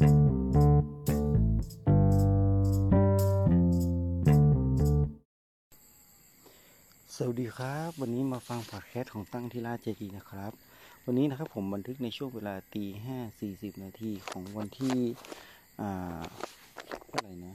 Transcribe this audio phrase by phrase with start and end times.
[0.00, 0.08] สวัส
[7.40, 10.52] ดีครับ วันนี้มาฟังพอดแคสต์ของตั้งที่ราชเจดีนะครับ
[11.06, 14.96] วันนี้นะครับผมบันทึกในช่วงเวลาตีห้าสี่สิบนาทีของวันที่
[15.80, 16.22] อ่า
[17.08, 17.54] เท่าไหร่นะ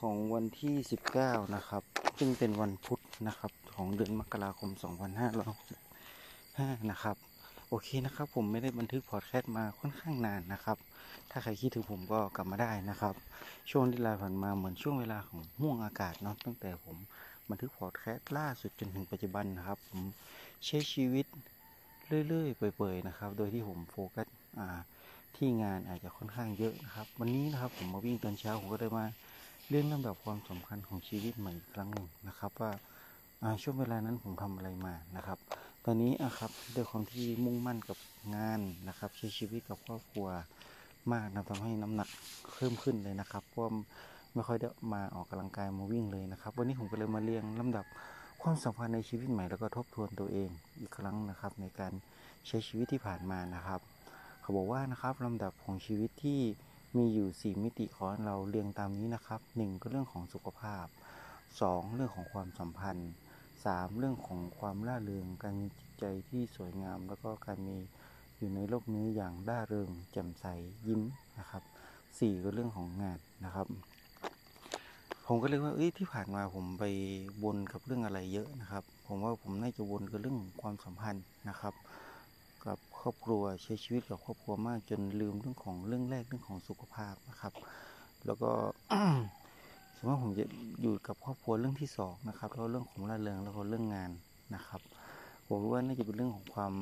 [0.00, 1.82] ของวันที่สิบเก้านะครับ
[2.18, 5.54] ซึ่งเป็นวันพุธนะครับ ของเดือนมกราคมสองพันห้าร้อย
[6.58, 7.27] ห้านะครับ
[7.70, 10.76] โอเคนะครับ ผมไม่ได้บันทึกพอดแคสต์มาค่อนข้างนานนะครับ
[11.30, 13.14] ถ้าใครคิดถึงผมก็กลับมาได้นะครับ
[13.70, 16.96] ช่วงที่ลาผ่านมาเหมือนช่วงเวลาของห่วงอากาศเนาะตั้งแต่ผม
[17.50, 20.00] บันทึกพอดแคสต์ล่าสุดจนถึงปัจจุบันนะครับ ผม
[20.66, 21.26] ใช้ชีวิต
[22.28, 24.26] เรื่อยๆเปื่อยๆนะครับ โดยที่ผมโฟกัส
[25.36, 29.06] ที่งานอาจจะค่อนข้างเยอะนะครับ วันนี้นะครับผมมาวิ่งตอนเช้าผมก็เลยมา
[29.68, 32.72] เรื่องลำดับความสำคัญของชีวิตใหม่อีกครั้งหนึ่งนะครับ ว่า
[33.62, 35.47] ช่วงเวลานั้นผมทำอะไรมานะครับ
[35.88, 37.98] อนนี้อะครับด้วยความที่มุ่งมั่นกับ
[38.34, 40.26] งานนะครับใช้ชีวิตกับครอบครัว
[41.12, 42.08] มากนะทำให้น้ำหนัก
[42.54, 43.64] เพิ่มขึ้นเลยนะครับเพราะ
[44.34, 47.86] ไม่ค่อยได้มาออกกำลังกายมาวิ่งเลยนะครับ วันนี้ผมก็เลยมาเรียงลำดับ
[48.42, 50.50] ความสัมพันธ์ในชีวิตใหม่แล้วก็ทบทวนตัวเอง
[50.80, 51.92] อีกครั้งนะครับ ในการ
[52.46, 53.80] ใช้ชีวิตที่ผ่านมานะครับ
[54.40, 56.40] เขาบอกว่านะครับลำดับของชีวิตที่
[56.96, 60.86] มีอยู่ 4 มิติของเราเรียงตามนี้นะครับ 1 ก็เรื่องของสุขภาพ
[61.40, 63.10] 2 เรื่องของความสัมพันธ์
[63.66, 67.78] 3 เรื่องของความร่าเริง การมีจิตใจที่สวยงาม แล้วก็การมี
[68.36, 70.44] อยู่ในโลกนี้อย่างร่าเริง แจ่มใส
[70.86, 71.02] ยิ้ม
[71.38, 71.62] นะครับ
[72.02, 73.66] 4 ก็เรื่องของงานนะครับ
[75.26, 76.84] ผมก็เลยว่าเอ้ยที่ผ่านมาผมไป
[77.44, 81.74] วนกับเรื่องอะไรเยอะนะครับ ผมว่าผมน่าจะวนกับเรื่องของความสัมพันธ์นะครับ
[82.66, 87.52] กับครอบครัวใช้ชีวิตกับครอบครัวมากจนลืมเรื่องของเรื่องแรกเรื่องของสุขภาพนะครับ
[88.26, 88.50] แล้วก็
[89.98, 90.44] สมมติว่าผมจะ
[90.82, 94.10] อยู่กับครอบครัวเรื่องที่สองนะครับแล้วเรื่องของร่าเริงแล้วก็เรื่องงาน
[94.54, 94.80] นะครับ
[95.48, 96.72] ผมว่าน่าจะเป็นเรื่องของความ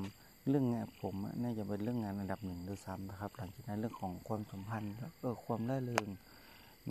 [0.49, 6.09] เรื่องงานผมน่าจะเป็นเรื่องงานอันดับหนึ่งด้วยซ้ำนะครับ หลังจากนั้นเรื่องของความสัมพันธ์แล้วก็ความร่าเริง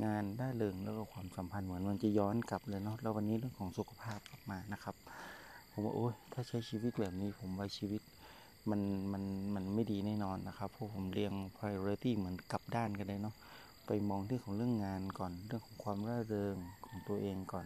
[0.03, 4.95] งานร่าเริงแล้วก็ความสัมพันธ์เหมือนมันจะย้อนกลับเลยเนาะแล้ววันนี้เรื่องของสุขภาพกลับมานะครับ
[5.71, 8.01] ผมว่าโอ้ยถ้าใช้ชีวิตแบบนี้ผมว่าชีวิต
[8.69, 8.81] มัน
[9.11, 9.23] มัน
[9.55, 13.35] มันไม่ดีแน่นอนนะครับเพราะผมเรียง priority เหมือนกลับด้านกันเลยเนาะ
[13.87, 17.65] ไปมองที่ของเรื่องงานก่อน เรื่องของความร่าเริงของตัวเองก่อน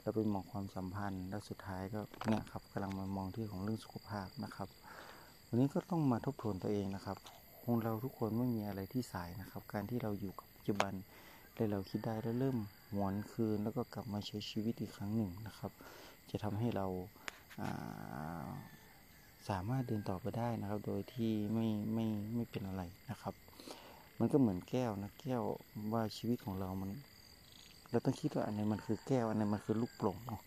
[0.00, 4.68] แล้วไปมองความสัมพันธ์ แล้วสุดท้ายก็เนี่ยครับกำลังมามองที่ของเรื่องสุขภาพนะครับ
[5.46, 7.16] วันนี้ก็ต้องมาทบทวนตัวเองนะครับ
[7.62, 10.92] คงเราทุกคนไม่มีอะไรที่สายนะครับ การที่เราอยู่กับปัจจุบัน
[11.54, 12.58] แล้วเราคิดได้แล้วเริ่ม
[12.92, 15.72] หวนคืน แล้วก็กลับมาใช้ชีวิตอีกครั้งหนึ่งนะครับ
[16.30, 18.48] จะทำให้เราา
[19.48, 23.34] สามารถเดินต่อไปได้นะครับ โดยที่ไม่ไม่ไม่เป็นอะไรนะครับ
[24.18, 25.42] มันก็เหมือนแก้วนะแก้ว
[25.92, 26.90] ว่าชีวิตของเรามัน
[27.90, 30.40] เราต้องคิดว่าอันไหนมันคือแก้วอันไหนมันคือลูกโป่งเนาะ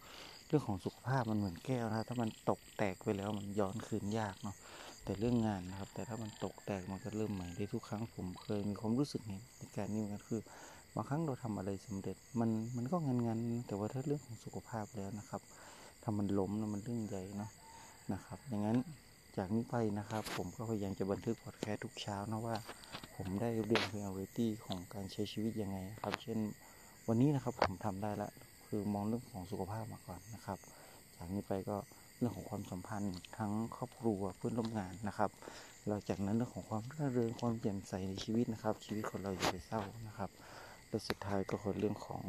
[0.47, 4.55] เรื่องของสุขภาพมันเหมือนแก้วนะถ้ามันตกแตกไปแล้วมันย้อนคืนยากเนาะ
[5.03, 9.21] แต่เรื่องงานนะครับ แต่ถ้ามันตกแตกมันก็เริ่มใหม่ได้ทุกครั้งผมเคยมีความรู้สึก
[9.57, 10.39] ในการนี้มันคือ
[10.95, 15.41] บางครั้งเราทำอะไรสำเร็จมันมันก็งันงันแต่ว่าถ้าเรื่องของสุขภาพแล้วนะครับ
[16.03, 17.51] ถ้ามันล้มนะมันเรื่องใหญ่เนาะ
[18.13, 18.77] นะครับอย่างนั้น
[19.37, 22.55] จากนี้ไปนะครับ ผมก็พยายามจะบันทึกพอดแคสต์ทุกเช้านะว่า
[23.15, 26.39] ผมได้เรียน priority ของการใช้ชีวิตยังไงครับ เช่น
[27.07, 28.29] วันนี้นะครับผมทำได้ละ
[28.67, 30.57] คือมองเรื่องของสุขภาพมาก่อนนะครับ
[31.15, 31.77] จากนี้ไปก็
[32.17, 35.29] เรื่องของความสัมพันธ์ทั้งครอบครัวเพื่อนร่วมงานนะครับ
[35.87, 40.29] หลังจากนั้นเรื่องของความร่าเริงความแจ่มใสในชีวิตนะครับ ชีวิตคนเราอย่าไปเศร้านะครับ
[40.89, 42.23] และสุดท้ายก็คือเรื่องของ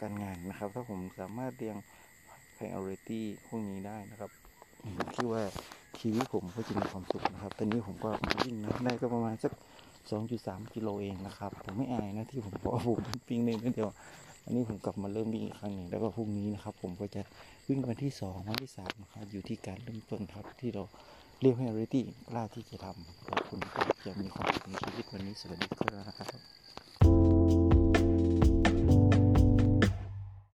[0.00, 1.76] การงานนะครับ ถ้าผมสามารถเรียง
[2.56, 4.30] priority พวกนี้ได้นะครับ
[5.14, 5.42] คิดว่า
[6.06, 9.52] ชีวิตผมก็จะมีความสุขนะครับ ตอนนี้ผมก็มาวิ่งนะได้ก็ประมาณสัก
[10.10, 13.90] 2.3 กิโลเองนะครับ ผมไม่อายนะที่ผมบอกว่าผมวิ่งเนิดเดียว
[14.44, 17.22] อันนี้ผมกลับมาเริ่มวิ่งอีกครั้งหนึ่งแล้วก็พรุ่งนี้นะครับ ผมก็จะ
[17.68, 20.84] วิ่งวันที่ 2 วันที่3นะครับอยู่ที่การเริ่มต้นครับที่เรา
[21.40, 26.73] เรียกให้ ready กล้าที่จะทำขอบคุณครับจะมีความสุขในชีวิตวันนี้สวัสดีครับ